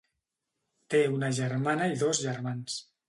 Té 0.93 1.01
una 1.17 1.29
germana 1.41 1.91
i 1.93 2.01
dos 2.05 2.23
germans. 2.27 2.81